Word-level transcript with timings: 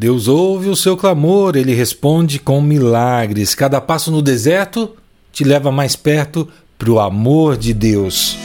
Deus 0.00 0.28
ouve 0.28 0.70
o 0.70 0.76
seu 0.76 0.96
clamor, 0.96 1.56
ele 1.56 1.74
responde 1.74 2.38
com 2.38 2.62
milagres. 2.62 3.54
Cada 3.54 3.82
passo 3.82 4.10
no 4.10 4.22
deserto 4.22 4.92
te 5.30 5.44
leva 5.44 5.70
mais 5.70 5.94
perto 5.94 6.48
para 6.78 6.90
o 6.90 6.98
amor 6.98 7.54
de 7.54 7.74
Deus. 7.74 8.38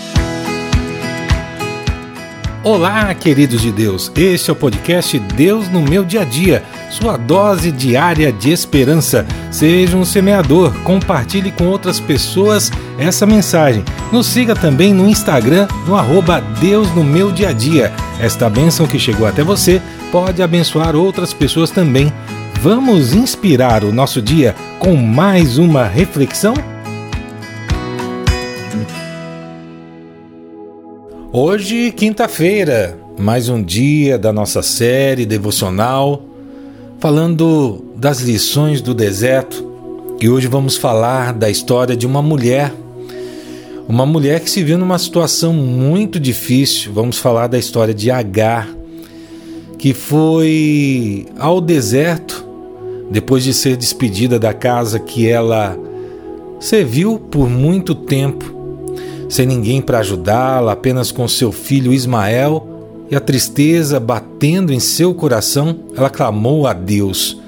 Olá, 2.62 3.14
queridos 3.14 3.62
de 3.62 3.72
Deus. 3.72 4.12
Este 4.18 4.50
é 4.50 4.54
o 4.54 4.56
podcast 4.56 5.18
Deus 5.18 5.70
no 5.70 5.82
meu 5.82 6.04
dia 6.04 6.24
a 6.24 6.26
dia, 6.26 6.62
sua 6.90 7.16
dose 7.16 7.72
diária 7.72 8.34
de 8.34 8.52
esperança. 8.52 9.26
Seja 9.50 9.96
um 9.96 10.04
semeador, 10.04 10.74
compartilhe 10.84 11.54
com 11.54 11.68
outras 11.68 12.02
pessoas 12.02 12.70
essa 13.00 13.26
mensagem. 13.26 13.82
Nos 14.12 14.26
siga 14.26 14.56
também 14.56 14.94
no 14.94 15.08
Instagram, 15.08 15.70
no 15.88 15.96
arroba 15.96 16.42
Deus 16.60 16.94
no 16.94 17.04
meu 17.04 17.32
dia 17.32 17.50
a 17.50 17.54
dia. 17.54 17.94
Esta 18.20 18.50
bênção 18.50 18.88
que 18.88 19.00
chegou 19.00 19.26
até 19.26 19.42
você 19.42 19.82
pode 20.12 20.42
abençoar 20.42 20.96
outras 20.96 21.34
pessoas 21.34 21.72
também. 21.72 22.12
Vamos 22.62 23.14
inspirar 23.14 23.84
o 23.84 23.92
nosso 23.92 24.22
dia 24.22 24.56
com 24.80 24.96
mais 24.96 25.58
uma 25.58 25.86
reflexão? 25.86 26.54
Hoje, 31.32 31.92
quinta-feira, 31.92 32.98
mais 33.18 33.50
um 33.50 33.62
dia 33.62 34.18
da 34.18 34.32
nossa 34.32 34.62
série 34.62 35.26
devocional, 35.26 36.24
falando 37.00 37.84
das 37.96 38.22
lições 38.22 38.82
do 38.82 38.94
deserto. 38.94 39.74
E 40.22 40.30
hoje 40.30 40.48
vamos 40.48 40.78
falar 40.78 41.34
da 41.34 41.50
história 41.50 41.96
de 41.96 42.08
uma 42.08 42.22
mulher, 42.22 42.74
uma 43.88 44.06
mulher 44.06 44.40
que 44.40 44.50
se 44.50 44.64
viu 44.64 44.78
numa 44.78 44.98
situação 44.98 45.54
muito 45.54 46.20
difícil. 46.20 46.94
Vamos 46.94 47.18
falar 47.18 47.48
da 47.48 47.60
história 47.60 47.94
de 47.94 48.10
Agar, 48.10 48.70
que 49.86 49.94
foi 49.94 51.28
ao 51.38 51.62
deserto 51.62 52.44
depois 53.12 53.44
de 53.44 53.54
ser 53.54 53.78
despedida 53.78 54.40
da 54.40 54.52
casa 54.52 54.98
que 55.00 55.30
ela 55.30 55.78
serviu 56.60 57.20
por 57.20 57.48
muito 57.48 57.94
tempo 57.94 58.46
sem 59.30 59.46
ninguém 59.46 59.84
para 59.84 60.00
ajudá-la, 60.00 60.72
apenas 60.72 61.12
com 61.12 61.28
seu 61.28 61.52
filho 61.52 61.94
Ismael, 61.94 62.68
e 63.12 63.16
a 63.16 63.20
tristeza 63.20 64.00
batendo 64.00 64.74
em 64.74 64.80
seu 64.80 65.14
coração, 65.14 65.78
ela 65.96 66.10
clamou 66.10 66.66
a 66.66 66.74
Deus. 66.74 67.40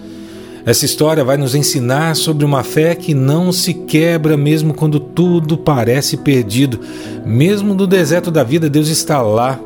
Essa 0.63 0.85
história 0.85 1.23
vai 1.23 1.37
nos 1.37 1.55
ensinar 1.55 2.15
sobre 2.15 2.45
uma 2.45 2.61
fé 2.61 2.93
que 2.93 3.15
não 3.15 3.51
se 3.51 3.73
quebra 3.73 4.37
mesmo 4.37 4.75
quando 4.75 4.99
tudo 4.99 5.57
parece 5.57 6.17
perdido. 6.17 6.79
Mesmo 7.25 7.73
no 7.73 7.87
deserto 7.87 8.29
da 8.29 8.43
vida, 8.43 8.69
Deus 8.69 8.89
está 8.89 9.23
lá 9.23 9.59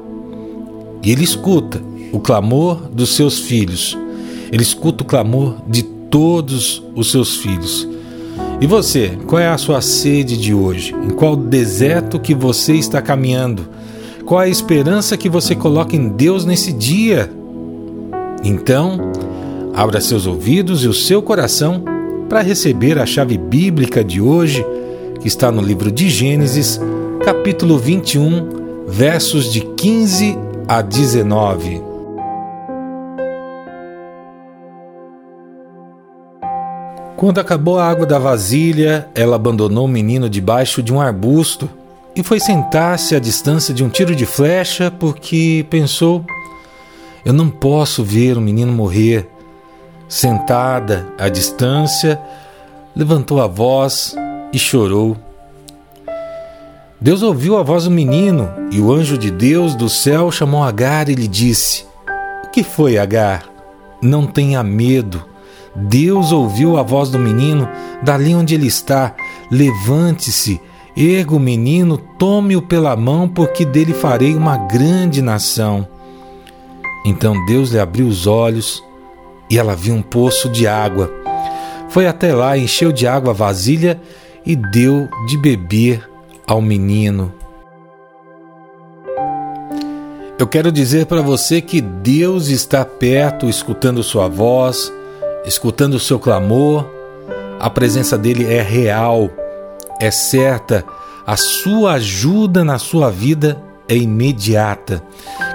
e 1.03 1.11
Ele 1.11 1.25
escuta 1.25 1.90
o 2.11 2.19
clamor 2.19 2.89
dos 2.91 3.15
seus 3.15 3.39
filhos. 3.39 3.97
Ele 4.51 4.63
escuta 4.63 5.03
o 5.03 5.07
clamor 5.07 5.55
de 5.67 5.83
todos 5.83 6.83
os 6.95 7.09
seus 7.09 7.37
filhos. 7.37 7.87
E 8.59 8.67
você, 8.67 9.17
qual 9.25 9.39
é 9.39 9.47
a 9.47 9.57
sua 9.57 9.81
sede 9.81 10.37
de 10.37 10.53
hoje? 10.53 10.93
Em 10.93 11.09
qual 11.09 11.35
deserto 11.35 12.19
que 12.19 12.35
você 12.35 12.73
está 12.73 13.01
caminhando? 13.01 13.67
Qual 14.25 14.39
a 14.39 14.47
esperança 14.47 15.17
que 15.17 15.29
você 15.29 15.55
coloca 15.55 15.95
em 15.95 16.09
Deus 16.09 16.45
nesse 16.45 16.71
dia? 16.71 17.31
Então, 18.43 19.11
abra 19.73 19.99
seus 19.99 20.27
ouvidos 20.27 20.83
e 20.83 20.87
o 20.87 20.93
seu 20.93 21.21
coração 21.21 21.83
para 22.29 22.41
receber 22.41 22.99
a 22.99 23.05
chave 23.05 23.37
bíblica 23.37 24.03
de 24.03 24.21
hoje, 24.21 24.65
que 25.19 25.27
está 25.27 25.51
no 25.51 25.61
livro 25.61 25.91
de 25.91 26.09
Gênesis, 26.09 26.79
capítulo 27.23 27.77
21, 27.77 28.85
versos 28.87 29.51
de 29.51 29.61
15 29.61 30.37
a 30.67 30.81
19. 30.81 31.90
Quando 37.21 37.37
acabou 37.37 37.77
a 37.77 37.87
água 37.87 38.03
da 38.03 38.17
vasilha, 38.17 39.07
ela 39.13 39.35
abandonou 39.35 39.85
o 39.85 39.87
menino 39.87 40.27
debaixo 40.27 40.81
de 40.81 40.91
um 40.91 40.99
arbusto 40.99 41.69
e 42.15 42.23
foi 42.23 42.39
sentar-se 42.39 43.15
à 43.15 43.19
distância 43.19 43.75
de 43.75 43.83
um 43.83 43.89
tiro 43.89 44.15
de 44.15 44.25
flecha 44.25 44.89
porque 44.89 45.63
pensou: 45.69 46.25
eu 47.23 47.31
não 47.31 47.47
posso 47.47 48.03
ver 48.03 48.39
o 48.39 48.41
menino 48.41 48.71
morrer. 48.71 49.29
Sentada 50.09 51.13
à 51.15 51.29
distância, 51.29 52.19
levantou 52.95 53.39
a 53.39 53.45
voz 53.45 54.15
e 54.51 54.57
chorou. 54.57 55.15
Deus 56.99 57.21
ouviu 57.21 57.55
a 57.55 57.61
voz 57.61 57.83
do 57.83 57.91
menino 57.91 58.49
e 58.71 58.81
o 58.81 58.91
anjo 58.91 59.15
de 59.15 59.29
Deus 59.29 59.75
do 59.75 59.89
céu 59.89 60.31
chamou 60.31 60.63
Agar 60.63 61.07
e 61.07 61.13
lhe 61.13 61.27
disse: 61.27 61.85
O 62.43 62.49
que 62.49 62.63
foi, 62.63 62.97
Agar? 62.97 63.43
Não 64.01 64.25
tenha 64.25 64.63
medo 64.63 65.29
Deus 65.75 66.31
ouviu 66.31 66.77
a 66.77 66.83
voz 66.83 67.09
do 67.09 67.17
menino 67.17 67.67
dali 68.03 68.35
onde 68.35 68.55
ele 68.55 68.67
está. 68.67 69.15
Levante-se, 69.49 70.59
erga 70.95 71.35
o 71.35 71.39
menino, 71.39 71.97
tome-o 71.97 72.61
pela 72.61 72.95
mão, 72.95 73.27
porque 73.27 73.63
dele 73.63 73.93
farei 73.93 74.35
uma 74.35 74.57
grande 74.57 75.21
nação. 75.21 75.87
Então 77.05 77.45
Deus 77.45 77.69
lhe 77.71 77.79
abriu 77.79 78.07
os 78.07 78.27
olhos 78.27 78.83
e 79.49 79.57
ela 79.57 79.75
viu 79.75 79.93
um 79.93 80.01
poço 80.01 80.49
de 80.49 80.67
água. 80.67 81.11
Foi 81.89 82.07
até 82.07 82.33
lá, 82.33 82.57
encheu 82.57 82.91
de 82.91 83.07
água 83.07 83.31
a 83.31 83.35
vasilha 83.35 83.99
e 84.45 84.55
deu 84.55 85.09
de 85.27 85.37
beber 85.37 86.09
ao 86.45 86.61
menino. 86.61 87.33
Eu 90.37 90.47
quero 90.47 90.71
dizer 90.71 91.05
para 91.05 91.21
você 91.21 91.61
que 91.61 91.79
Deus 91.81 92.47
está 92.47 92.83
perto, 92.83 93.47
escutando 93.47 94.01
sua 94.01 94.27
voz 94.27 94.91
escutando 95.45 95.95
o 95.95 95.99
seu 95.99 96.19
clamor, 96.19 96.85
a 97.59 97.69
presença 97.69 98.17
dele 98.17 98.45
é 98.45 98.61
real, 98.61 99.29
é 99.99 100.11
certa, 100.11 100.85
a 101.25 101.37
sua 101.37 101.93
ajuda 101.93 102.63
na 102.63 102.79
sua 102.79 103.09
vida 103.09 103.61
é 103.87 103.95
imediata. 103.95 105.03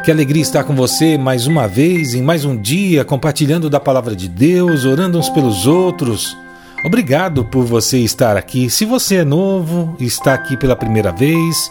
Que 0.05 0.11
alegria 0.11 0.43
estar 0.43 0.65
com 0.65 0.75
você 0.75 1.19
mais 1.19 1.47
uma 1.47 1.67
vez, 1.67 2.15
em 2.15 2.23
mais 2.23 2.45
um 2.45 2.57
dia, 2.57 3.05
compartilhando 3.05 3.69
da 3.69 3.81
palavra 3.81 4.15
de 4.15 4.29
Deus, 4.29 4.85
orando 4.85 5.19
uns 5.19 5.29
pelos 5.29 5.67
outros. 5.67 6.37
Obrigado 6.85 7.45
por 7.45 7.65
você 7.65 7.99
estar 7.99 8.37
aqui. 8.37 8.71
Se 8.71 8.85
você 8.85 9.17
é 9.17 9.25
novo 9.25 9.97
está 9.99 10.35
aqui 10.35 10.57
pela 10.57 10.77
primeira 10.77 11.11
vez, 11.11 11.71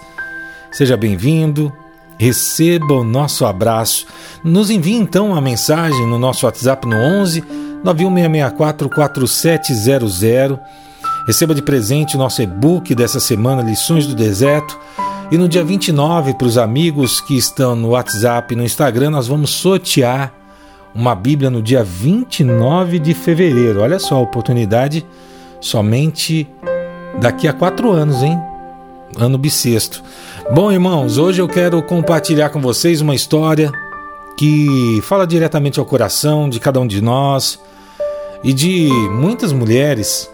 seja 0.72 0.98
bem-vindo. 0.98 1.72
Receba 2.18 2.94
o 2.94 3.04
nosso 3.04 3.46
abraço. 3.46 4.06
Nos 4.44 4.70
envie 4.70 4.96
então 4.96 5.32
uma 5.32 5.42
mensagem 5.42 6.08
no 6.08 6.18
nosso 6.18 6.46
WhatsApp 6.46 6.88
no 6.88 6.96
11 6.96 7.44
916644700. 7.86 10.60
Receba 11.28 11.56
de 11.56 11.62
presente 11.62 12.16
o 12.16 12.20
nosso 12.20 12.42
e-book 12.42 12.96
dessa 12.96 13.20
semana, 13.20 13.62
Lições 13.62 14.08
do 14.08 14.16
Deserto. 14.16 14.80
E 15.32 15.38
no 15.38 15.48
dia 15.50 15.64
29, 15.64 16.34
para 16.36 16.48
os 16.48 16.58
amigos 16.58 17.22
que 17.22 17.36
estão 17.36 17.76
no 17.76 17.90
WhatsApp 17.90 18.54
e 18.54 18.58
no 18.58 18.64
Instagram, 18.64 19.10
nós 19.10 19.28
vamos 19.28 19.50
sortear 19.50 20.32
uma 20.94 21.16
Bíblia 21.16 21.50
no 21.50 21.64
dia 21.64 21.84
29 21.84 23.00
de 23.00 23.14
fevereiro. 23.14 23.82
Olha 23.82 24.00
só 24.00 24.16
a 24.16 24.20
oportunidade, 24.20 25.06
somente 25.60 26.48
daqui 27.20 27.48
a 27.48 27.54
quatro 27.54 27.92
anos, 27.92 28.22
hein? 28.22 28.40
Ano 29.18 29.38
bissexto. 29.38 30.04
Bom, 30.54 30.72
irmãos, 30.72 31.18
hoje 31.18 31.42
eu 31.42 31.48
quero 31.48 31.82
compartilhar 31.82 32.50
com 32.50 32.62
vocês 32.62 33.02
uma 33.02 33.16
história 33.16 33.72
que 34.38 35.02
fala 35.04 35.26
diretamente 35.26 35.80
ao 35.80 35.86
coração 35.86 36.50
de 36.50 36.60
cada 36.60 36.80
um 36.80 36.86
de 36.86 37.02
nós 37.02 37.60
e 38.44 38.54
de 38.54 38.90
muitas 39.12 39.52
mulheres 39.52 40.30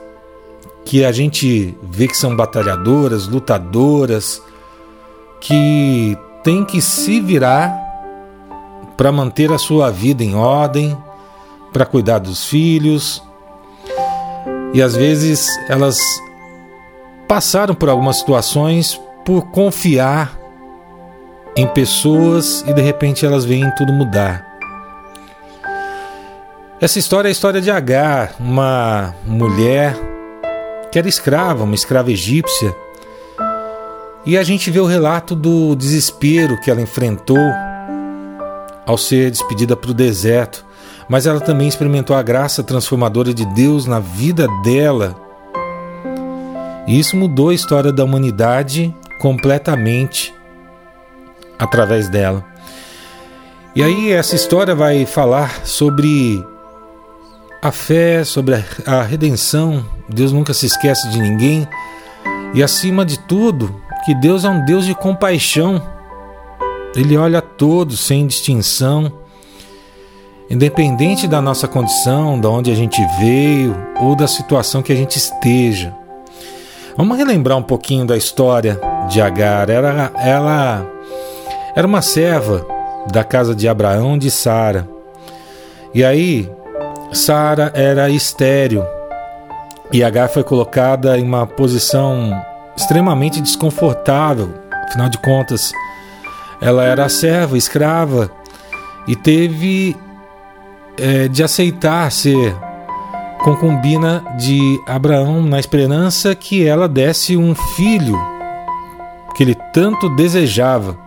que 0.85 1.05
a 1.05 1.11
gente 1.11 1.77
vê 1.81 2.07
que 2.07 2.17
são 2.17 2.35
batalhadoras, 2.35 3.27
lutadoras, 3.27 4.41
que 5.39 6.17
têm 6.43 6.65
que 6.65 6.81
se 6.81 7.19
virar 7.19 7.77
para 8.97 9.11
manter 9.11 9.51
a 9.51 9.57
sua 9.57 9.89
vida 9.89 10.23
em 10.23 10.35
ordem, 10.35 10.97
para 11.71 11.85
cuidar 11.85 12.19
dos 12.19 12.45
filhos. 12.45 13.23
E 14.73 14.81
às 14.81 14.95
vezes 14.95 15.47
elas 15.69 15.97
passaram 17.27 17.73
por 17.73 17.89
algumas 17.89 18.17
situações 18.17 18.99
por 19.25 19.47
confiar 19.51 20.37
em 21.55 21.67
pessoas 21.67 22.63
e 22.67 22.73
de 22.73 22.81
repente 22.81 23.25
elas 23.25 23.45
veem 23.45 23.69
tudo 23.75 23.91
mudar. 23.93 24.50
Essa 26.81 26.97
história 26.97 27.27
é 27.27 27.29
a 27.29 27.31
história 27.31 27.61
de 27.61 27.69
Agar, 27.69 28.33
uma 28.39 29.13
mulher 29.23 29.95
que 30.91 30.97
era 30.97 31.07
escrava, 31.07 31.63
uma 31.63 31.75
escrava 31.75 32.11
egípcia. 32.11 32.75
E 34.25 34.35
a 34.35 34.41
gente 34.41 34.71
vê 34.71 34.79
o 34.79 34.87
relato 34.87 35.35
do 35.35 35.75
desespero 35.75 36.59
que 36.59 36.71
ela 36.71 36.81
enfrentou 36.81 37.37
ao 38.83 38.97
ser 38.97 39.29
despedida 39.29 39.75
para 39.75 39.91
o 39.91 39.93
deserto, 39.93 40.65
mas 41.07 41.27
ela 41.27 41.39
também 41.39 41.67
experimentou 41.67 42.15
a 42.15 42.23
graça 42.23 42.63
transformadora 42.63 43.31
de 43.31 43.45
Deus 43.45 43.85
na 43.85 43.99
vida 43.99 44.47
dela. 44.63 45.15
E 46.87 46.99
isso 46.99 47.15
mudou 47.15 47.49
a 47.49 47.53
história 47.53 47.91
da 47.91 48.03
humanidade 48.03 48.91
completamente 49.19 50.33
através 51.59 52.09
dela. 52.09 52.43
E 53.75 53.83
aí 53.83 54.11
essa 54.11 54.35
história 54.35 54.73
vai 54.73 55.05
falar 55.05 55.63
sobre 55.63 56.43
a 57.61 57.71
fé, 57.71 58.23
sobre 58.23 58.55
a 58.85 59.01
redenção. 59.03 59.85
Deus 60.09 60.31
nunca 60.31 60.53
se 60.53 60.65
esquece 60.65 61.07
de 61.09 61.19
ninguém. 61.19 61.67
E 62.53 62.63
acima 62.63 63.05
de 63.05 63.19
tudo, 63.19 63.73
que 64.05 64.15
Deus 64.15 64.43
é 64.43 64.49
um 64.49 64.65
Deus 64.65 64.85
de 64.85 64.95
compaixão. 64.95 65.81
Ele 66.95 67.15
olha 67.15 67.39
a 67.39 67.41
todos 67.41 67.99
sem 67.99 68.25
distinção. 68.25 69.13
Independente 70.49 71.27
da 71.27 71.41
nossa 71.41 71.67
condição, 71.67 72.39
de 72.39 72.47
onde 72.47 72.71
a 72.71 72.75
gente 72.75 73.01
veio 73.19 73.75
ou 74.01 74.15
da 74.15 74.27
situação 74.27 74.81
que 74.81 74.91
a 74.91 74.95
gente 74.95 75.17
esteja. 75.17 75.95
Vamos 76.97 77.17
relembrar 77.17 77.57
um 77.57 77.63
pouquinho 77.63 78.05
da 78.05 78.17
história 78.17 78.79
de 79.07 79.21
Agar. 79.21 79.69
Era, 79.69 80.11
ela 80.17 80.85
era 81.73 81.87
uma 81.87 82.01
serva 82.01 82.65
da 83.11 83.23
casa 83.23 83.55
de 83.55 83.67
Abraão 83.69 84.17
de 84.17 84.29
Sara. 84.29 84.89
E 85.93 86.03
aí, 86.03 86.49
Sara 87.11 87.71
era 87.75 88.09
estéril 88.09 88.85
e 89.91 90.03
Agar 90.03 90.29
foi 90.29 90.43
colocada 90.43 91.17
em 91.19 91.23
uma 91.23 91.45
posição 91.45 92.31
extremamente 92.75 93.41
desconfortável. 93.41 94.53
Afinal 94.87 95.09
de 95.09 95.17
contas, 95.17 95.73
ela 96.61 96.85
era 96.85 97.09
serva, 97.09 97.57
escrava 97.57 98.31
e 99.05 99.15
teve 99.15 99.95
é, 100.97 101.27
de 101.27 101.43
aceitar 101.43 102.09
ser 102.11 102.55
concubina 103.43 104.23
de 104.37 104.81
Abraão 104.87 105.41
na 105.41 105.59
esperança 105.59 106.33
que 106.33 106.65
ela 106.65 106.87
desse 106.87 107.35
um 107.35 107.53
filho 107.53 108.17
que 109.35 109.43
ele 109.43 109.55
tanto 109.73 110.07
desejava. 110.09 110.97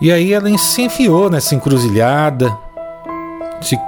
E 0.00 0.12
aí 0.12 0.32
ela 0.32 0.56
se 0.58 0.82
enfiou 0.82 1.30
nessa 1.30 1.54
encruzilhada, 1.54 2.54
se 3.62 3.78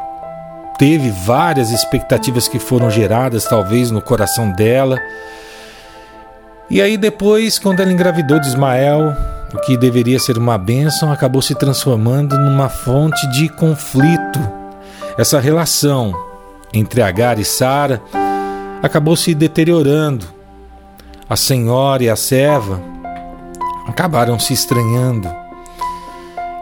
teve 0.78 1.10
várias 1.10 1.70
expectativas 1.70 2.48
que 2.48 2.58
foram 2.58 2.90
geradas 2.90 3.44
talvez 3.44 3.90
no 3.90 4.00
coração 4.00 4.52
dela. 4.52 4.98
E 6.68 6.82
aí 6.82 6.96
depois, 6.96 7.58
quando 7.58 7.80
ela 7.80 7.92
engravidou 7.92 8.40
de 8.40 8.48
Ismael, 8.48 9.14
o 9.54 9.58
que 9.58 9.76
deveria 9.76 10.18
ser 10.18 10.36
uma 10.36 10.58
bênção 10.58 11.12
acabou 11.12 11.40
se 11.40 11.54
transformando 11.54 12.38
numa 12.38 12.68
fonte 12.68 13.26
de 13.28 13.48
conflito. 13.48 14.40
Essa 15.16 15.38
relação 15.38 16.12
entre 16.72 17.00
Agar 17.00 17.38
e 17.38 17.44
Sara 17.44 18.02
acabou 18.82 19.16
se 19.16 19.34
deteriorando. 19.34 20.26
A 21.28 21.36
senhora 21.36 22.04
e 22.04 22.10
a 22.10 22.16
serva 22.16 22.80
acabaram 23.86 24.38
se 24.38 24.52
estranhando. 24.52 25.28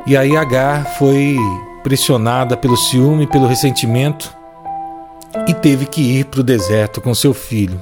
E 0.07 0.17
aí 0.17 0.37
Agar 0.37 0.85
foi 0.99 1.37
pressionada 1.85 2.57
pelo 2.57 2.79
ciúme 2.79 3.27
pelo 3.27 3.47
ressentimento 3.47 4.35
e 5.47 5.53
teve 5.53 5.85
que 5.85 6.01
ir 6.01 6.25
para 6.25 6.41
o 6.41 6.45
deserto 6.45 7.01
com 7.01 7.15
seu 7.15 7.35
filho. 7.35 7.81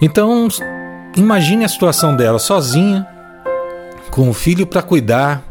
Então, 0.00 0.46
imagine 1.16 1.64
a 1.64 1.68
situação 1.68 2.14
dela 2.14 2.38
sozinha, 2.38 3.06
com 4.10 4.28
o 4.28 4.34
filho 4.34 4.66
para 4.66 4.82
cuidar, 4.82 5.42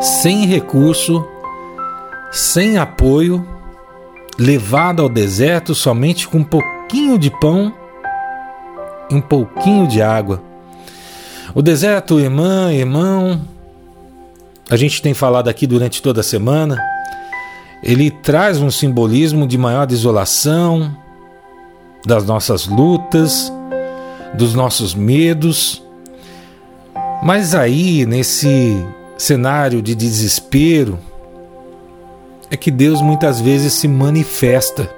sem 0.00 0.46
recurso, 0.46 1.26
sem 2.30 2.78
apoio, 2.78 3.44
levada 4.38 5.02
ao 5.02 5.08
deserto 5.08 5.74
somente 5.74 6.28
com 6.28 6.38
um 6.38 6.44
pouquinho 6.44 7.18
de 7.18 7.30
pão 7.30 7.74
e 9.10 9.14
um 9.14 9.20
pouquinho 9.20 9.88
de 9.88 10.00
água. 10.00 10.40
O 11.52 11.60
deserto, 11.60 12.20
irmã, 12.20 12.72
irmão, 12.72 13.40
a 14.72 14.76
gente 14.76 15.02
tem 15.02 15.12
falado 15.12 15.48
aqui 15.48 15.66
durante 15.66 16.00
toda 16.00 16.22
a 16.22 16.24
semana, 16.24 16.82
ele 17.82 18.10
traz 18.10 18.58
um 18.58 18.70
simbolismo 18.70 19.46
de 19.46 19.58
maior 19.58 19.86
desolação, 19.86 20.96
das 22.06 22.24
nossas 22.24 22.66
lutas, 22.66 23.52
dos 24.32 24.54
nossos 24.54 24.94
medos. 24.94 25.82
Mas 27.22 27.54
aí, 27.54 28.06
nesse 28.06 28.82
cenário 29.18 29.82
de 29.82 29.94
desespero, 29.94 30.98
é 32.50 32.56
que 32.56 32.70
Deus 32.70 33.02
muitas 33.02 33.42
vezes 33.42 33.74
se 33.74 33.86
manifesta. 33.86 34.88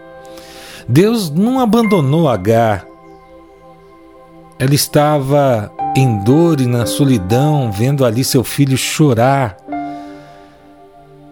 Deus 0.88 1.28
não 1.30 1.58
abandonou 1.58 2.28
Agar. 2.28 2.86
Ela 4.56 4.74
estava 4.74 5.72
em 5.96 6.18
dor 6.18 6.60
e 6.60 6.66
na 6.66 6.86
solidão, 6.86 7.70
vendo 7.70 8.04
ali 8.04 8.24
seu 8.24 8.42
filho 8.42 8.76
chorar, 8.76 9.56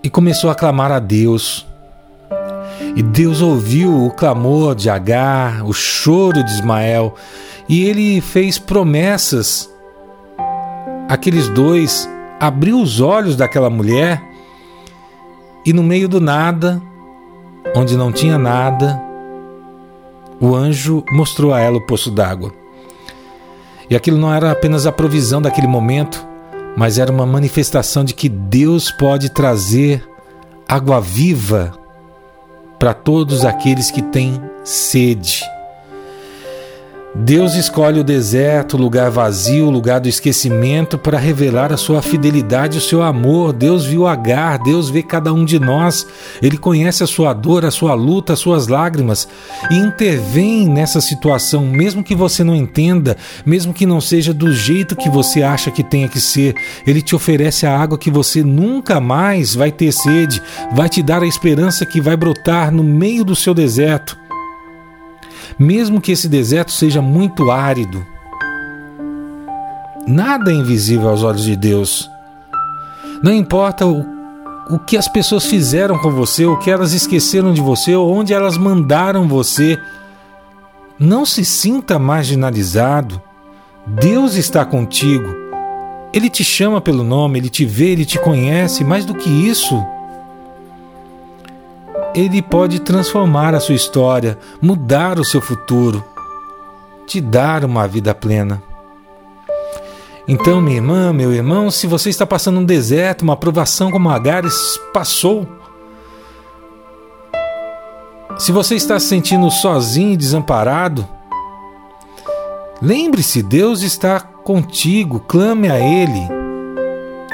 e 0.02 0.10
começou 0.10 0.50
a 0.50 0.54
clamar 0.54 0.90
a 0.90 0.98
Deus. 0.98 1.66
E 2.96 3.02
Deus 3.02 3.40
ouviu 3.40 4.04
o 4.04 4.10
clamor 4.10 4.74
de 4.74 4.90
Agar, 4.90 5.64
o 5.64 5.72
choro 5.72 6.42
de 6.42 6.50
Ismael, 6.50 7.14
e 7.68 7.84
ele 7.84 8.20
fez 8.20 8.58
promessas. 8.58 9.70
Aqueles 11.08 11.48
dois 11.48 12.08
abriu 12.40 12.80
os 12.80 13.00
olhos 13.00 13.36
daquela 13.36 13.70
mulher 13.70 14.20
e 15.64 15.72
no 15.72 15.82
meio 15.82 16.08
do 16.08 16.20
nada, 16.20 16.82
onde 17.76 17.96
não 17.96 18.10
tinha 18.10 18.36
nada, 18.36 19.00
o 20.40 20.56
anjo 20.56 21.04
mostrou 21.12 21.54
a 21.54 21.60
ela 21.60 21.76
o 21.76 21.86
poço 21.86 22.10
d'água. 22.10 22.52
E 23.88 23.94
aquilo 23.94 24.18
não 24.18 24.34
era 24.34 24.50
apenas 24.50 24.86
a 24.86 24.92
provisão 24.92 25.40
daquele 25.40 25.68
momento, 25.68 26.26
mas 26.76 26.98
era 26.98 27.12
uma 27.12 27.26
manifestação 27.26 28.04
de 28.04 28.14
que 28.14 28.28
Deus 28.28 28.90
pode 28.90 29.30
trazer 29.30 30.06
água 30.68 31.00
viva 31.00 31.72
para 32.78 32.94
todos 32.94 33.44
aqueles 33.44 33.90
que 33.90 34.02
têm 34.02 34.40
sede. 34.64 35.42
Deus 37.14 37.54
escolhe 37.54 38.00
o 38.00 38.04
deserto, 38.04 38.74
o 38.74 38.80
lugar 38.80 39.10
vazio, 39.10 39.66
o 39.66 39.70
lugar 39.70 40.00
do 40.00 40.08
esquecimento, 40.08 40.96
para 40.96 41.18
revelar 41.18 41.70
a 41.70 41.76
sua 41.76 42.00
fidelidade, 42.00 42.78
o 42.78 42.80
seu 42.80 43.02
amor. 43.02 43.52
Deus 43.52 43.84
viu 43.84 44.06
Agar, 44.06 44.58
Deus 44.58 44.88
vê 44.88 45.02
cada 45.02 45.30
um 45.30 45.44
de 45.44 45.58
nós. 45.58 46.06
Ele 46.40 46.56
conhece 46.56 47.04
a 47.04 47.06
sua 47.06 47.34
dor, 47.34 47.66
a 47.66 47.70
sua 47.70 47.92
luta, 47.92 48.32
as 48.32 48.38
suas 48.38 48.66
lágrimas 48.66 49.28
e 49.70 49.74
intervém 49.74 50.66
nessa 50.66 51.02
situação, 51.02 51.66
mesmo 51.66 52.02
que 52.02 52.14
você 52.14 52.42
não 52.42 52.56
entenda, 52.56 53.14
mesmo 53.44 53.74
que 53.74 53.84
não 53.84 54.00
seja 54.00 54.32
do 54.32 54.50
jeito 54.50 54.96
que 54.96 55.10
você 55.10 55.42
acha 55.42 55.70
que 55.70 55.84
tenha 55.84 56.08
que 56.08 56.18
ser. 56.18 56.54
Ele 56.86 57.02
te 57.02 57.14
oferece 57.14 57.66
a 57.66 57.78
água 57.78 57.98
que 57.98 58.10
você 58.10 58.42
nunca 58.42 59.00
mais 59.00 59.54
vai 59.54 59.70
ter 59.70 59.92
sede, 59.92 60.40
vai 60.72 60.88
te 60.88 61.02
dar 61.02 61.22
a 61.22 61.26
esperança 61.26 61.84
que 61.84 62.00
vai 62.00 62.16
brotar 62.16 62.72
no 62.72 62.82
meio 62.82 63.22
do 63.22 63.36
seu 63.36 63.52
deserto 63.52 64.21
mesmo 65.58 66.00
que 66.00 66.12
esse 66.12 66.28
deserto 66.28 66.72
seja 66.72 67.02
muito 67.02 67.50
árido. 67.50 68.04
Nada 70.06 70.50
é 70.50 70.54
invisível 70.54 71.08
aos 71.08 71.22
olhos 71.22 71.44
de 71.44 71.56
Deus. 71.56 72.10
Não 73.22 73.32
importa 73.32 73.86
o, 73.86 74.04
o 74.68 74.78
que 74.78 74.96
as 74.96 75.06
pessoas 75.06 75.46
fizeram 75.46 75.96
com 75.98 76.10
você, 76.10 76.44
o 76.44 76.58
que 76.58 76.70
elas 76.70 76.92
esqueceram 76.92 77.52
de 77.52 77.60
você, 77.60 77.94
ou 77.94 78.12
onde 78.12 78.32
elas 78.32 78.56
mandaram 78.58 79.28
você. 79.28 79.78
Não 80.98 81.24
se 81.24 81.44
sinta 81.44 81.98
marginalizado. 81.98 83.20
Deus 83.86 84.34
está 84.34 84.64
contigo. 84.64 85.42
Ele 86.12 86.28
te 86.28 86.44
chama 86.44 86.80
pelo 86.80 87.02
nome, 87.02 87.38
ele 87.38 87.48
te 87.48 87.64
vê, 87.64 87.90
ele 87.90 88.04
te 88.04 88.18
conhece. 88.18 88.84
Mais 88.84 89.04
do 89.04 89.14
que 89.14 89.30
isso, 89.30 89.82
ele 92.14 92.42
pode 92.42 92.80
transformar 92.80 93.54
a 93.54 93.60
sua 93.60 93.74
história, 93.74 94.38
mudar 94.60 95.18
o 95.18 95.24
seu 95.24 95.40
futuro, 95.40 96.04
te 97.06 97.20
dar 97.20 97.64
uma 97.64 97.86
vida 97.88 98.14
plena. 98.14 98.62
Então, 100.28 100.60
minha 100.60 100.76
irmã, 100.76 101.12
meu 101.12 101.32
irmão, 101.32 101.70
se 101.70 101.86
você 101.86 102.08
está 102.10 102.26
passando 102.26 102.60
um 102.60 102.64
deserto, 102.64 103.22
uma 103.22 103.36
provação 103.36 103.90
como 103.90 104.08
Agares 104.08 104.78
passou, 104.92 105.48
se 108.38 108.52
você 108.52 108.76
está 108.76 108.98
se 109.00 109.06
sentindo 109.06 109.50
sozinho 109.50 110.12
e 110.12 110.16
desamparado, 110.16 111.06
lembre-se, 112.80 113.42
Deus 113.42 113.82
está 113.82 114.20
contigo, 114.20 115.20
clame 115.20 115.68
a 115.68 115.78
Ele. 115.78 116.28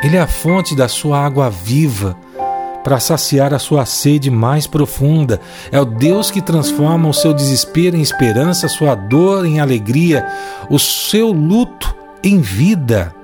Ele 0.02 0.16
é 0.16 0.20
a 0.20 0.26
fonte 0.26 0.74
da 0.74 0.88
sua 0.88 1.18
água 1.18 1.50
viva 1.50 2.16
para 2.88 2.98
saciar 2.98 3.52
a 3.52 3.58
sua 3.58 3.84
sede 3.84 4.30
mais 4.30 4.66
profunda. 4.66 5.42
É 5.70 5.78
o 5.78 5.84
Deus 5.84 6.30
que 6.30 6.40
transforma 6.40 7.06
o 7.06 7.12
seu 7.12 7.34
desespero 7.34 7.94
em 7.94 8.00
esperança, 8.00 8.66
sua 8.66 8.94
dor 8.94 9.44
em 9.44 9.60
alegria, 9.60 10.26
o 10.70 10.78
seu 10.78 11.30
luto 11.30 11.94
em 12.24 12.40
vida. 12.40 13.14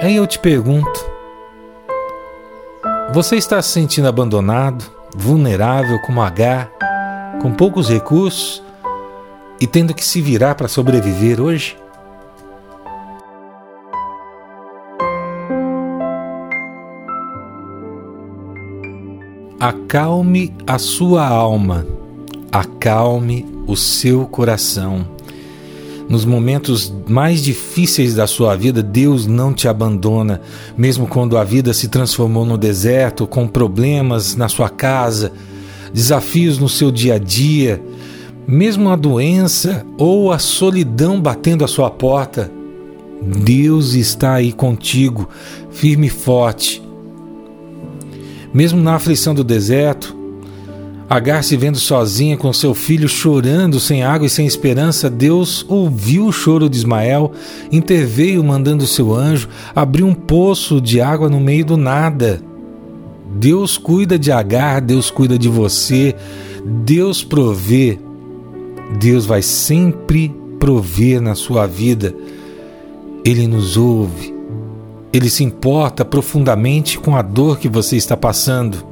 Aí 0.00 0.16
eu 0.16 0.26
te 0.26 0.38
pergunto: 0.38 0.98
você 3.12 3.36
está 3.36 3.60
se 3.60 3.68
sentindo 3.68 4.08
abandonado, 4.08 4.82
vulnerável 5.14 6.00
como 6.00 6.22
H, 6.22 6.70
com 7.42 7.52
poucos 7.52 7.90
recursos 7.90 8.62
e 9.60 9.66
tendo 9.66 9.92
que 9.92 10.06
se 10.06 10.22
virar 10.22 10.54
para 10.54 10.68
sobreviver 10.68 11.38
hoje? 11.38 11.76
Acalme 19.68 20.52
a 20.66 20.76
sua 20.76 21.26
alma, 21.26 21.86
acalme 22.52 23.46
o 23.66 23.74
seu 23.74 24.26
coração. 24.26 25.06
Nos 26.06 26.26
momentos 26.26 26.92
mais 27.08 27.42
difíceis 27.42 28.14
da 28.14 28.26
sua 28.26 28.54
vida, 28.56 28.82
Deus 28.82 29.26
não 29.26 29.54
te 29.54 29.66
abandona, 29.66 30.42
mesmo 30.76 31.06
quando 31.06 31.38
a 31.38 31.44
vida 31.44 31.72
se 31.72 31.88
transformou 31.88 32.44
no 32.44 32.58
deserto, 32.58 33.26
com 33.26 33.48
problemas 33.48 34.36
na 34.36 34.50
sua 34.50 34.68
casa, 34.68 35.32
desafios 35.94 36.58
no 36.58 36.68
seu 36.68 36.90
dia 36.90 37.14
a 37.14 37.18
dia, 37.18 37.82
mesmo 38.46 38.90
a 38.90 38.96
doença 38.96 39.82
ou 39.96 40.30
a 40.30 40.38
solidão 40.38 41.18
batendo 41.18 41.64
à 41.64 41.66
sua 41.66 41.88
porta. 41.88 42.52
Deus 43.22 43.94
está 43.94 44.34
aí 44.34 44.52
contigo, 44.52 45.26
firme 45.70 46.08
e 46.08 46.10
forte. 46.10 46.83
Mesmo 48.54 48.80
na 48.80 48.94
aflição 48.94 49.34
do 49.34 49.44
deserto, 49.44 50.24
Agar 51.08 51.44
se 51.44 51.56
vendo 51.56 51.78
sozinha 51.78 52.36
com 52.36 52.52
seu 52.52 52.74
filho 52.74 53.08
chorando 53.08 53.78
sem 53.78 54.02
água 54.02 54.26
e 54.26 54.30
sem 54.30 54.46
esperança, 54.46 55.10
Deus 55.10 55.64
ouviu 55.68 56.26
o 56.26 56.32
choro 56.32 56.68
de 56.68 56.78
Ismael, 56.78 57.30
interveio 57.70 58.42
mandando 58.42 58.86
seu 58.86 59.14
anjo, 59.14 59.48
abriu 59.74 60.06
um 60.06 60.14
poço 60.14 60.80
de 60.80 61.00
água 61.00 61.28
no 61.28 61.38
meio 61.38 61.64
do 61.64 61.76
nada. 61.76 62.40
Deus 63.36 63.76
cuida 63.76 64.18
de 64.18 64.32
Agar, 64.32 64.80
Deus 64.80 65.10
cuida 65.10 65.38
de 65.38 65.48
você, 65.48 66.16
Deus 66.64 67.22
provê, 67.22 67.98
Deus 68.98 69.26
vai 69.26 69.42
sempre 69.42 70.34
prover 70.58 71.20
na 71.20 71.34
sua 71.34 71.66
vida. 71.66 72.14
Ele 73.24 73.46
nos 73.46 73.76
ouve, 73.76 74.33
ele 75.14 75.30
se 75.30 75.44
importa 75.44 76.04
profundamente 76.04 76.98
com 76.98 77.14
a 77.14 77.22
dor 77.22 77.60
que 77.60 77.68
você 77.68 77.96
está 77.96 78.16
passando. 78.16 78.84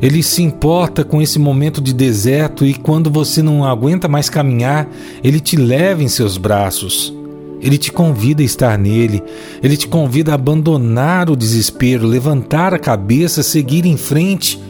Ele 0.00 0.22
se 0.22 0.40
importa 0.40 1.02
com 1.02 1.20
esse 1.20 1.36
momento 1.36 1.80
de 1.80 1.92
deserto 1.92 2.64
e 2.64 2.72
quando 2.72 3.10
você 3.10 3.42
não 3.42 3.64
aguenta 3.64 4.06
mais 4.06 4.30
caminhar, 4.30 4.88
ele 5.24 5.40
te 5.40 5.56
leva 5.56 6.00
em 6.00 6.06
seus 6.06 6.36
braços. 6.38 7.12
Ele 7.60 7.76
te 7.76 7.90
convida 7.90 8.40
a 8.40 8.44
estar 8.44 8.78
nele, 8.78 9.20
ele 9.60 9.76
te 9.76 9.88
convida 9.88 10.30
a 10.30 10.36
abandonar 10.36 11.28
o 11.28 11.34
desespero, 11.34 12.06
levantar 12.06 12.72
a 12.72 12.78
cabeça, 12.78 13.42
seguir 13.42 13.84
em 13.84 13.96
frente. 13.96 14.62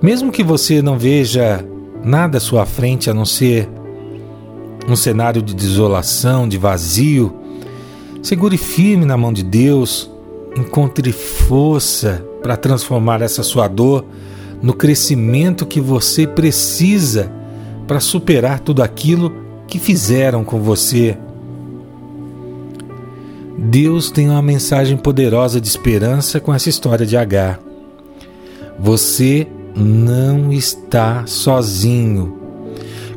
Mesmo 0.00 0.30
que 0.30 0.44
você 0.44 0.82
não 0.82 0.96
veja 0.96 1.66
nada 2.04 2.38
à 2.38 2.40
sua 2.40 2.64
frente 2.64 3.10
a 3.10 3.14
não 3.14 3.24
ser 3.24 3.68
um 4.86 4.94
cenário 4.94 5.42
de 5.42 5.52
desolação, 5.52 6.46
de 6.46 6.58
vazio, 6.58 7.43
segure 8.24 8.56
firme 8.56 9.04
na 9.04 9.18
mão 9.18 9.30
de 9.30 9.42
Deus, 9.42 10.10
encontre 10.56 11.12
força 11.12 12.26
para 12.42 12.56
transformar 12.56 13.20
essa 13.20 13.42
sua 13.42 13.68
dor 13.68 14.02
no 14.62 14.72
crescimento 14.72 15.66
que 15.66 15.78
você 15.78 16.26
precisa 16.26 17.30
para 17.86 18.00
superar 18.00 18.60
tudo 18.60 18.82
aquilo 18.82 19.30
que 19.66 19.78
fizeram 19.78 20.42
com 20.42 20.58
você. 20.58 21.18
Deus 23.58 24.10
tem 24.10 24.30
uma 24.30 24.40
mensagem 24.40 24.96
poderosa 24.96 25.60
de 25.60 25.68
esperança 25.68 26.40
com 26.40 26.52
essa 26.52 26.70
história 26.70 27.04
de 27.04 27.18
Agar. 27.18 27.60
Você 28.78 29.46
não 29.76 30.50
está 30.50 31.26
sozinho. 31.26 32.43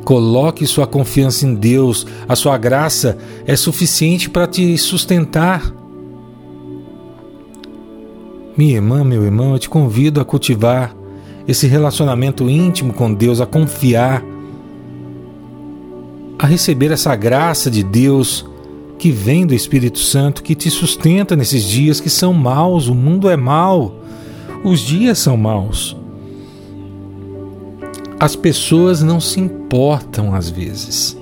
Coloque 0.07 0.65
sua 0.65 0.87
confiança 0.87 1.45
em 1.45 1.53
Deus, 1.53 2.07
a 2.29 2.33
sua 2.33 2.57
graça 2.57 3.17
é 3.45 3.57
suficiente 3.57 4.29
para 4.29 4.47
te 4.47 4.77
sustentar. 4.77 5.61
Minha 8.55 8.75
irmã, 8.75 9.03
meu 9.03 9.25
irmão, 9.25 9.51
eu 9.51 9.59
te 9.59 9.67
convido 9.67 10.21
a 10.21 10.23
cultivar 10.23 10.95
esse 11.45 11.67
relacionamento 11.67 12.49
íntimo 12.49 12.93
com 12.93 13.13
Deus, 13.13 13.41
a 13.41 13.45
confiar, 13.45 14.23
a 16.39 16.47
receber 16.47 16.89
essa 16.91 17.13
graça 17.13 17.69
de 17.69 17.83
Deus 17.83 18.45
que 18.97 19.11
vem 19.11 19.45
do 19.45 19.53
Espírito 19.53 19.99
Santo, 19.99 20.41
que 20.41 20.55
te 20.55 20.69
sustenta 20.69 21.35
nesses 21.35 21.65
dias 21.65 21.99
que 21.99 22.09
são 22.09 22.31
maus, 22.31 22.87
o 22.87 22.95
mundo 22.95 23.29
é 23.29 23.35
mau, 23.35 23.93
os 24.63 24.79
dias 24.79 25.19
são 25.19 25.35
maus. 25.35 25.96
As 28.19 28.35
pessoas 28.35 29.03
não 29.03 29.19
se 29.19 29.39
importam 29.39 30.33
às 30.33 30.49
vezes. 30.49 31.15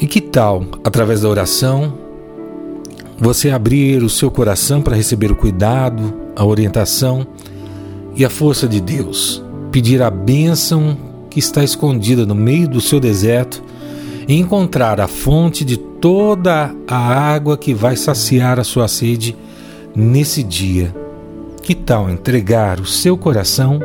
E 0.00 0.06
que 0.06 0.22
tal, 0.22 0.64
através 0.82 1.20
da 1.20 1.28
oração, 1.28 1.92
você 3.18 3.50
abrir 3.50 4.02
o 4.02 4.08
seu 4.08 4.30
coração 4.30 4.80
para 4.80 4.96
receber 4.96 5.30
o 5.30 5.36
cuidado, 5.36 6.14
a 6.34 6.44
orientação 6.46 7.26
e 8.14 8.24
a 8.24 8.30
força 8.30 8.66
de 8.66 8.80
Deus. 8.80 9.42
Pedir 9.70 10.00
a 10.00 10.10
bênção 10.10 10.96
que 11.28 11.38
está 11.38 11.62
escondida 11.62 12.24
no 12.24 12.34
meio 12.34 12.68
do 12.68 12.80
seu 12.80 12.98
deserto 12.98 13.62
e 14.26 14.34
encontrar 14.38 14.98
a 14.98 15.06
fonte 15.06 15.62
de 15.62 15.76
toda 15.76 16.74
a 16.86 16.96
água 16.96 17.58
que 17.58 17.74
vai 17.74 17.96
saciar 17.96 18.58
a 18.58 18.64
sua 18.64 18.88
sede 18.88 19.36
nesse 19.94 20.42
dia. 20.42 20.94
Que 21.68 21.74
tal 21.74 22.08
entregar 22.08 22.80
o 22.80 22.86
seu 22.86 23.14
coração 23.14 23.78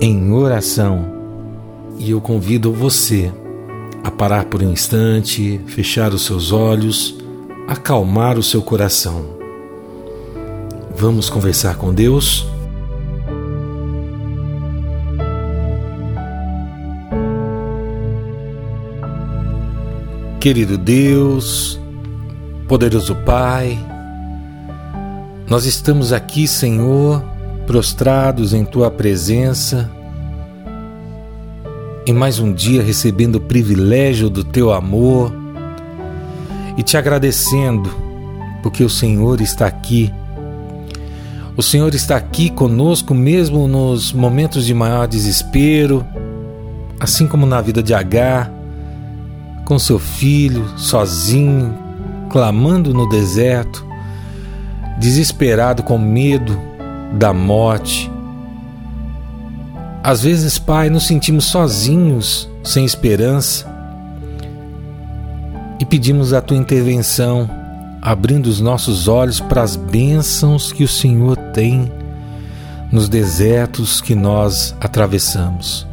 em 0.00 0.32
oração? 0.32 1.04
E 1.98 2.12
eu 2.12 2.22
convido 2.22 2.72
você 2.72 3.30
a 4.02 4.10
parar 4.10 4.46
por 4.46 4.62
um 4.62 4.72
instante, 4.72 5.60
fechar 5.66 6.14
os 6.14 6.24
seus 6.24 6.52
olhos, 6.52 7.18
acalmar 7.68 8.38
o 8.38 8.42
seu 8.42 8.62
coração 8.62 9.26
Vamos 10.96 11.28
conversar 11.28 11.76
com 11.76 11.92
Deus? 11.92 12.46
Querido 20.40 20.78
Deus, 20.78 21.78
poderoso 22.66 23.14
Pai, 23.16 23.78
nós 25.50 25.66
estamos 25.66 26.12
aqui, 26.12 26.46
Senhor, 26.46 27.24
prostrados 27.66 28.54
em 28.54 28.64
Tua 28.64 28.88
presença, 28.88 29.90
em 32.06 32.12
mais 32.12 32.38
um 32.38 32.52
dia 32.52 32.80
recebendo 32.80 33.34
o 33.34 33.40
privilégio 33.40 34.30
do 34.30 34.44
Teu 34.44 34.72
amor 34.72 35.32
e 36.76 36.84
te 36.84 36.96
agradecendo 36.96 37.90
porque 38.62 38.84
o 38.84 38.88
Senhor 38.88 39.40
está 39.40 39.66
aqui. 39.66 40.14
O 41.56 41.62
Senhor 41.64 41.92
está 41.96 42.14
aqui 42.14 42.48
conosco 42.48 43.12
mesmo 43.12 43.66
nos 43.66 44.12
momentos 44.12 44.64
de 44.64 44.72
maior 44.72 45.08
desespero, 45.08 46.06
assim 47.00 47.26
como 47.26 47.44
na 47.44 47.60
vida 47.60 47.82
de 47.82 47.92
Agar, 47.92 48.52
com 49.64 49.80
seu 49.80 49.98
filho, 49.98 50.64
sozinho, 50.78 51.76
clamando 52.30 52.94
no 52.94 53.08
deserto, 53.08 53.89
desesperado 55.00 55.82
com 55.82 55.98
medo 55.98 56.60
da 57.18 57.32
morte. 57.32 58.10
Às 60.02 60.22
vezes, 60.22 60.58
Pai, 60.58 60.90
nos 60.90 61.06
sentimos 61.06 61.46
sozinhos, 61.46 62.48
sem 62.62 62.84
esperança, 62.84 63.66
e 65.80 65.86
pedimos 65.86 66.34
a 66.34 66.42
tua 66.42 66.58
intervenção 66.58 67.48
abrindo 68.02 68.46
os 68.46 68.60
nossos 68.60 69.08
olhos 69.08 69.40
para 69.40 69.62
as 69.62 69.74
bênçãos 69.74 70.70
que 70.70 70.84
o 70.84 70.88
Senhor 70.88 71.36
tem 71.54 71.90
nos 72.92 73.08
desertos 73.08 74.02
que 74.02 74.14
nós 74.14 74.74
atravessamos. 74.80 75.86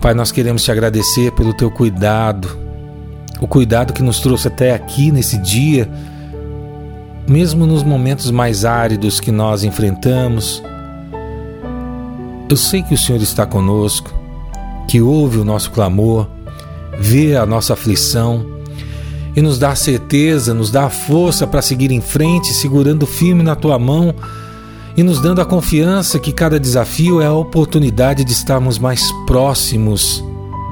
Pai, 0.00 0.12
nós 0.12 0.32
queremos 0.32 0.64
te 0.64 0.72
agradecer 0.72 1.32
pelo 1.32 1.54
teu 1.54 1.70
cuidado, 1.70 2.58
o 3.40 3.46
cuidado 3.46 3.92
que 3.92 4.02
nos 4.02 4.18
trouxe 4.20 4.48
até 4.48 4.74
aqui 4.74 5.12
nesse 5.12 5.38
dia, 5.38 5.88
mesmo 7.28 7.66
nos 7.66 7.82
momentos 7.82 8.30
mais 8.30 8.64
áridos 8.64 9.18
que 9.18 9.32
nós 9.32 9.64
enfrentamos. 9.64 10.62
Eu 12.48 12.56
sei 12.56 12.82
que 12.82 12.94
o 12.94 12.98
Senhor 12.98 13.20
está 13.20 13.44
conosco, 13.44 14.12
que 14.86 15.00
ouve 15.00 15.38
o 15.38 15.44
nosso 15.44 15.70
clamor, 15.72 16.28
vê 16.98 17.36
a 17.36 17.44
nossa 17.44 17.72
aflição 17.72 18.46
e 19.34 19.42
nos 19.42 19.58
dá 19.58 19.74
certeza, 19.74 20.54
nos 20.54 20.70
dá 20.70 20.88
força 20.88 21.46
para 21.46 21.60
seguir 21.60 21.90
em 21.90 22.00
frente, 22.00 22.54
segurando 22.54 23.06
firme 23.06 23.42
na 23.42 23.56
tua 23.56 23.78
mão 23.78 24.14
e 24.96 25.02
nos 25.02 25.20
dando 25.20 25.40
a 25.40 25.44
confiança 25.44 26.18
que 26.18 26.32
cada 26.32 26.58
desafio 26.58 27.20
é 27.20 27.26
a 27.26 27.34
oportunidade 27.34 28.24
de 28.24 28.32
estarmos 28.32 28.78
mais 28.78 29.02
próximos 29.26 30.24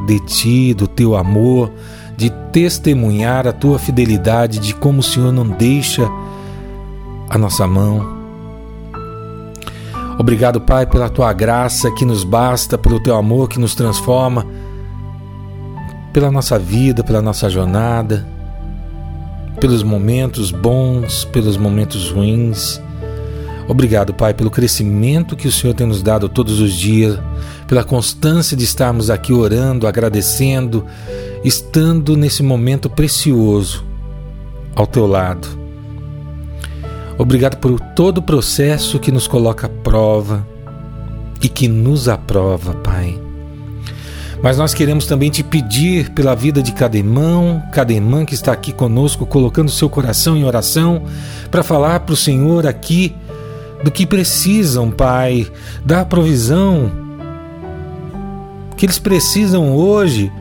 de 0.07 0.21
ti, 0.21 0.73
do 0.73 0.87
teu 0.87 1.17
amor, 1.17 1.71
de 2.17 2.31
testemunhar 2.53 3.47
a 3.47 3.53
tua 3.53 3.79
fidelidade, 3.79 4.61
de 4.61 4.75
como 4.75 5.01
o 5.01 5.03
Senhor 5.03 5.33
não 5.33 5.47
deixa 5.47 6.09
a 7.35 7.39
nossa 7.39 7.67
mão. 7.67 8.25
Obrigado, 10.19 10.61
Pai, 10.61 10.87
pela 10.87 11.11
tua 11.11 11.33
graça 11.33 11.91
que 11.91 12.05
nos 12.05 12.25
basta, 12.25 12.79
pelo 12.79 13.01
teu 13.01 13.15
amor 13.17 13.49
que 13.49 13.59
nos 13.59 13.75
transforma, 13.75 14.47
pela 16.13 16.31
nossa 16.31 16.59
vida, 16.59 17.05
pela 17.05 17.21
nossa 17.21 17.51
jornada 17.51 18.33
pelos 19.61 19.83
momentos 19.83 20.51
bons, 20.51 21.25
pelos 21.25 21.57
momentos 21.57 22.11
ruins. 22.11 22.81
Obrigado, 23.67 24.13
Pai, 24.13 24.35
pelo 24.35 24.51
crescimento 24.51 25.37
que 25.37 25.49
o 25.49 25.53
Senhor 25.53 25.73
tem 25.73 25.87
nos 25.87 26.03
dado 26.03 26.29
todos 26.29 26.61
os 26.61 26.73
dias, 26.73 27.19
pela 27.67 27.83
constância 27.83 28.57
de 28.57 28.65
estarmos 28.65 29.09
aqui 29.09 29.33
orando, 29.33 29.87
agradecendo, 29.87 30.85
estando 31.43 32.17
nesse 32.17 32.43
momento 32.43 32.91
precioso 32.91 33.85
ao 34.75 34.87
teu 34.87 35.07
lado. 35.07 35.64
Obrigado 37.17 37.57
por 37.59 37.79
todo 37.79 38.19
o 38.19 38.23
processo 38.23 38.99
que 38.99 39.13
nos 39.13 39.29
coloca 39.29 39.67
à 39.67 39.71
prova 39.71 40.47
e 41.41 41.49
que 41.49 41.69
nos 41.69 42.09
aprova, 42.09 42.75
Pai. 42.75 43.21
Mas 44.43 44.59
nós 44.59 44.75
queremos 44.75 45.07
também 45.07 45.31
te 45.31 45.43
pedir 45.43 46.11
pela 46.11 46.35
vida 46.35 46.63
de 46.63 46.73
cada 46.73 46.99
irmão, 46.99 47.63
cada 47.73 47.93
irmã 47.93 48.25
que 48.27 48.35
está 48.35 48.53
aqui 48.53 48.73
conosco, 48.73 49.25
colocando 49.25 49.71
seu 49.71 49.89
coração 49.89 50.37
em 50.37 50.45
oração, 50.45 51.03
para 51.51 51.63
falar 51.63 52.01
para 52.01 52.13
o 52.13 52.17
Senhor 52.17 52.67
aqui 52.67 53.15
do 53.83 53.91
que 53.91 54.05
precisam, 54.05 54.91
Pai, 54.91 55.47
da 55.85 56.05
provisão 56.05 56.91
que 58.77 58.87
eles 58.87 58.99
precisam 58.99 59.75
hoje, 59.75 60.33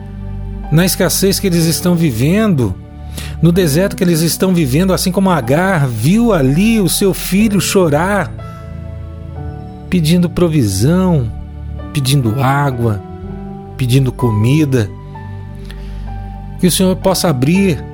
na 0.72 0.84
escassez 0.84 1.38
que 1.38 1.46
eles 1.46 1.64
estão 1.64 1.94
vivendo, 1.94 2.74
no 3.44 3.52
deserto 3.52 3.94
que 3.94 4.02
eles 4.02 4.22
estão 4.22 4.54
vivendo, 4.54 4.94
assim 4.94 5.12
como 5.12 5.28
Agar 5.28 5.86
viu 5.86 6.32
ali 6.32 6.80
o 6.80 6.88
seu 6.88 7.12
filho 7.12 7.60
chorar, 7.60 8.32
pedindo 9.90 10.30
provisão, 10.30 11.30
pedindo 11.92 12.42
água, 12.42 13.02
pedindo 13.76 14.10
comida. 14.10 14.88
Que 16.58 16.66
o 16.66 16.70
Senhor 16.70 16.96
possa 16.96 17.28
abrir 17.28 17.84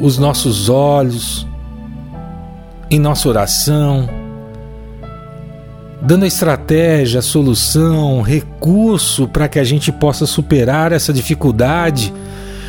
os 0.00 0.18
nossos 0.18 0.68
olhos 0.68 1.46
em 2.90 2.98
nossa 2.98 3.28
oração, 3.28 4.08
dando 6.02 6.24
a 6.24 6.26
estratégia, 6.26 7.20
a 7.20 7.22
solução, 7.22 8.22
recurso 8.22 9.28
para 9.28 9.46
que 9.46 9.60
a 9.60 9.64
gente 9.64 9.92
possa 9.92 10.26
superar 10.26 10.90
essa 10.90 11.12
dificuldade, 11.12 12.12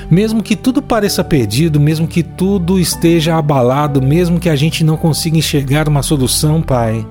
mesmo 0.09 0.41
que 0.41 0.55
tudo 0.55 0.81
pareça 0.81 1.23
perdido, 1.23 1.79
mesmo 1.79 2.07
que 2.07 2.23
tudo 2.23 2.79
esteja 2.79 3.35
abalado, 3.37 4.01
mesmo 4.01 4.39
que 4.39 4.49
a 4.49 4.55
gente 4.55 4.83
não 4.83 4.97
consiga 4.97 5.37
enxergar 5.37 5.87
uma 5.87 6.01
solução, 6.01 6.61
Pai. 6.61 7.05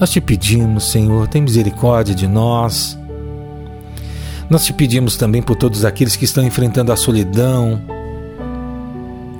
Nós 0.00 0.10
te 0.10 0.20
pedimos, 0.20 0.90
Senhor, 0.90 1.28
tem 1.28 1.40
misericórdia 1.40 2.14
de 2.14 2.26
nós. 2.26 2.98
Nós 4.50 4.64
te 4.64 4.72
pedimos 4.72 5.16
também 5.16 5.40
por 5.40 5.54
todos 5.54 5.84
aqueles 5.84 6.16
que 6.16 6.24
estão 6.24 6.44
enfrentando 6.44 6.92
a 6.92 6.96
solidão, 6.96 7.80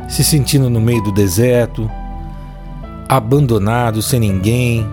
se 0.09 0.23
sentindo 0.23 0.71
no 0.71 0.81
meio 0.81 1.03
do 1.03 1.11
deserto, 1.11 1.91
abandonado, 3.09 4.01
sem 4.01 4.21
ninguém, 4.21 4.87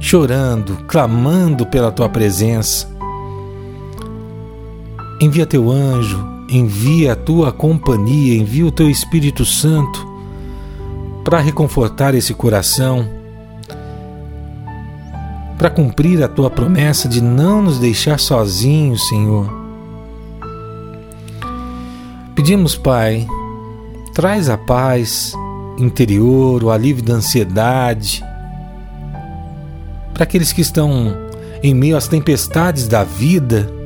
chorando, 0.00 0.78
clamando 0.88 1.64
pela 1.64 1.92
tua 1.92 2.08
presença. 2.08 2.90
Envia 5.22 5.46
teu 5.46 5.70
anjo, 5.70 6.18
envia 6.48 7.12
a 7.12 7.16
tua 7.16 7.52
companhia, 7.52 8.36
envia 8.36 8.66
o 8.66 8.72
teu 8.72 8.90
Espírito 8.90 9.44
Santo 9.44 10.04
para 11.22 11.38
reconfortar 11.38 12.12
esse 12.12 12.34
coração, 12.34 13.08
para 15.56 15.70
cumprir 15.70 16.24
a 16.24 16.28
tua 16.28 16.50
promessa 16.50 17.08
de 17.08 17.20
não 17.20 17.62
nos 17.62 17.78
deixar 17.78 18.18
sozinhos, 18.18 19.06
Senhor. 19.06 19.48
Pedimos, 22.34 22.74
Pai, 22.74 23.24
traz 24.12 24.48
a 24.48 24.58
paz, 24.58 25.34
interior, 25.78 26.64
o 26.64 26.70
alívio 26.72 27.04
da 27.04 27.14
ansiedade. 27.14 28.24
Para 30.12 30.24
aqueles 30.24 30.52
que 30.52 30.62
estão 30.62 31.16
em 31.62 31.72
meio 31.72 31.96
às 31.96 32.08
tempestades 32.08 32.88
da 32.88 33.04
vida 33.04 33.81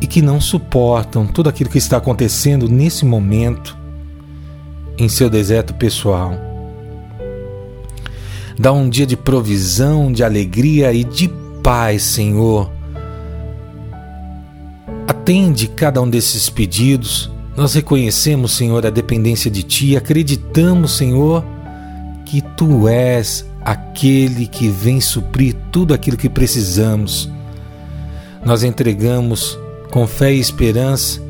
e 0.00 0.06
que 0.06 0.20
não 0.20 0.40
suportam 0.40 1.26
tudo 1.26 1.48
aquilo 1.48 1.70
que 1.70 1.78
está 1.78 1.96
acontecendo 1.96 2.68
nesse 2.68 3.04
momento 3.04 3.76
em 4.98 5.08
seu 5.08 5.28
deserto 5.28 5.74
pessoal. 5.74 6.32
Dá 8.58 8.72
um 8.72 8.88
dia 8.88 9.06
de 9.06 9.16
provisão, 9.16 10.10
de 10.10 10.24
alegria 10.24 10.92
e 10.92 11.04
de 11.04 11.28
paz, 11.62 12.02
Senhor. 12.02 12.70
Atende 15.06 15.68
cada 15.68 16.00
um 16.00 16.08
desses 16.08 16.48
pedidos 16.48 17.30
nós 17.56 17.72
reconhecemos, 17.72 18.52
Senhor, 18.52 18.84
a 18.84 18.90
dependência 18.90 19.50
de 19.50 19.62
Ti 19.62 19.96
acreditamos, 19.96 20.92
Senhor, 20.92 21.42
que 22.26 22.42
Tu 22.42 22.86
és 22.86 23.46
aquele 23.64 24.46
que 24.46 24.68
vem 24.68 25.00
suprir 25.00 25.56
tudo 25.72 25.94
aquilo 25.94 26.18
que 26.18 26.28
precisamos. 26.28 27.30
Nós 28.44 28.62
entregamos 28.62 29.58
com 29.96 30.06
fé 30.06 30.30
e 30.30 30.38
esperança 30.38 31.22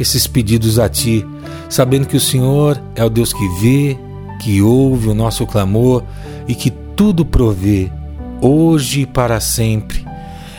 esses 0.00 0.26
pedidos 0.26 0.78
a 0.78 0.88
Ti, 0.88 1.26
sabendo 1.68 2.06
que 2.06 2.16
o 2.16 2.20
Senhor 2.20 2.80
é 2.94 3.04
o 3.04 3.10
Deus 3.10 3.34
que 3.34 3.48
vê, 3.60 3.98
que 4.40 4.62
ouve 4.62 5.08
o 5.08 5.14
nosso 5.14 5.46
clamor 5.46 6.02
e 6.48 6.54
que 6.54 6.70
tudo 6.70 7.22
provê, 7.22 7.92
hoje 8.40 9.02
e 9.02 9.06
para 9.06 9.40
sempre. 9.40 10.06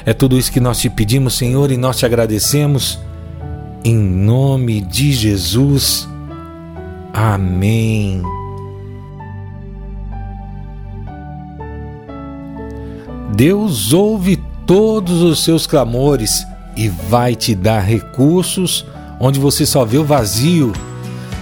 É 0.06 0.14
tudo 0.14 0.38
isso 0.38 0.52
que 0.52 0.60
nós 0.60 0.80
te 0.80 0.92
pedimos, 0.92 1.34
Senhor, 1.34 1.72
e 1.72 1.78
nós 1.78 1.98
te 1.98 2.06
agradecemos 2.06 3.00
em 3.84 3.98
nome 3.98 4.80
de 4.82 5.12
Jesus. 5.12 6.08
Amém. 7.12 8.22
Deus 13.36 13.92
ouve 13.92 14.38
todos 14.68 15.24
os 15.24 15.44
seus 15.44 15.66
clamores 15.66 16.46
e 16.80 16.88
vai 16.88 17.36
te 17.36 17.54
dar 17.54 17.82
recursos 17.82 18.86
onde 19.20 19.38
você 19.38 19.66
só 19.66 19.84
vê 19.84 19.98
o 19.98 20.06
vazio. 20.06 20.72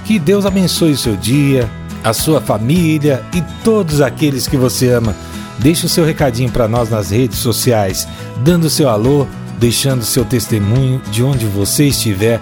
Que 0.03 0.17
Deus 0.17 0.47
abençoe 0.47 0.93
o 0.93 0.97
seu 0.97 1.15
dia, 1.15 1.69
a 2.03 2.11
sua 2.11 2.41
família 2.41 3.23
e 3.31 3.43
todos 3.63 4.01
aqueles 4.01 4.47
que 4.47 4.57
você 4.57 4.89
ama. 4.89 5.15
Deixe 5.59 5.85
o 5.85 5.89
seu 5.89 6.03
recadinho 6.03 6.49
para 6.49 6.67
nós 6.67 6.89
nas 6.89 7.11
redes 7.11 7.37
sociais, 7.37 8.07
dando 8.43 8.67
seu 8.67 8.89
alô 8.89 9.27
deixando 9.59 10.03
seu 10.03 10.25
testemunho 10.25 10.99
de 11.11 11.21
onde 11.21 11.45
você 11.45 11.85
estiver. 11.85 12.41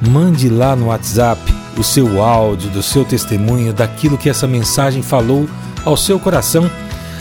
Mande 0.00 0.48
lá 0.48 0.76
no 0.76 0.86
WhatsApp 0.86 1.40
o 1.76 1.82
seu 1.82 2.22
áudio 2.22 2.70
do 2.70 2.84
seu 2.84 3.04
testemunho, 3.04 3.72
daquilo 3.72 4.16
que 4.16 4.30
essa 4.30 4.46
mensagem 4.46 5.02
falou 5.02 5.48
ao 5.84 5.96
seu 5.96 6.20
coração. 6.20 6.70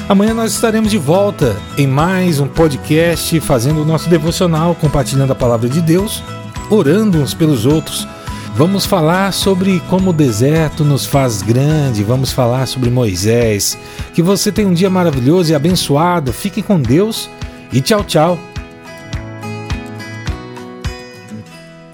Amanhã 0.10 0.34
nós 0.34 0.54
estaremos 0.54 0.90
de 0.90 0.98
volta 0.98 1.58
em 1.78 1.86
mais 1.86 2.40
um 2.40 2.48
podcast, 2.48 3.38
fazendo 3.42 3.82
o 3.82 3.86
nosso 3.86 4.10
devocional, 4.10 4.74
compartilhando 4.74 5.32
a 5.32 5.36
palavra 5.36 5.68
de 5.68 5.82
Deus, 5.82 6.24
orando 6.70 7.18
uns 7.18 7.34
pelos 7.34 7.66
outros. 7.66 8.08
Vamos 8.56 8.86
falar 8.86 9.34
sobre 9.34 9.82
como 9.90 10.12
o 10.12 10.14
deserto 10.14 10.86
nos 10.86 11.06
faz 11.06 11.42
grande, 11.42 12.06
vamos 12.06 12.32
falar 12.32 12.68
sobre 12.68 12.90
Moisés. 12.90 13.78
Que 14.14 14.24
você 14.24 14.50
tenha 14.50 14.70
um 14.70 14.74
dia 14.74 14.90
maravilhoso 14.90 15.52
e 15.52 15.56
abençoado. 15.56 16.32
Fique 16.32 16.62
com 16.62 16.82
Deus 16.82 17.30
e 17.74 17.82
tchau, 17.82 18.02
tchau. 18.06 18.40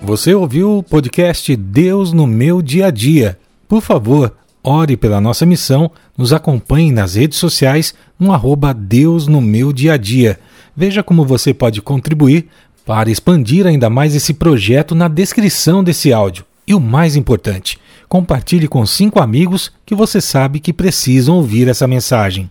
Você 0.04 0.36
ouviu 0.36 0.78
o 0.78 0.84
podcast 0.84 1.56
Deus 1.56 2.14
no 2.14 2.28
meu 2.28 2.62
dia 2.62 2.88
a 2.88 2.92
dia. 2.92 3.40
Por 3.68 3.82
favor, 3.82 4.36
ore 4.64 4.96
pela 4.96 5.20
nossa 5.20 5.46
missão, 5.46 5.92
nos 6.18 6.32
acompanhe 6.32 6.92
nas 6.92 7.16
redes 7.16 7.38
sociais 7.38 7.94
no 8.18 8.32
arroba 8.32 8.74
Deus 8.74 9.28
no 9.28 9.42
meu 9.42 9.74
dia 9.74 9.94
a 9.94 9.98
dia. 9.98 10.40
Veja 10.76 11.04
como 11.04 11.26
você 11.26 11.54
pode 11.54 11.82
contribuir 11.82 12.48
para 12.86 13.12
expandir 13.12 13.68
ainda 13.68 13.90
mais 13.90 14.16
esse 14.16 14.34
projeto 14.34 14.96
na 14.96 15.08
descrição 15.08 15.84
desse 15.84 16.14
áudio. 16.14 16.46
E 16.66 16.74
o 16.74 16.80
mais 16.80 17.16
importante, 17.16 17.78
compartilhe 18.08 18.68
com 18.68 18.86
cinco 18.86 19.20
amigos 19.20 19.72
que 19.86 19.94
você 19.94 20.22
sabe 20.22 20.60
que 20.60 20.72
precisam 20.72 21.36
ouvir 21.36 21.68
essa 21.68 21.88
mensagem. 21.88 22.50